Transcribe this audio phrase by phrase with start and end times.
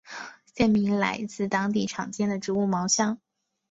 [0.55, 3.19] 县名来自当地常见的植物茅香。